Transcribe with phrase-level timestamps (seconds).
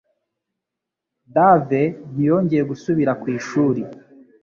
[1.33, 3.81] Dave ntiyongeye gusubira ku ishuri.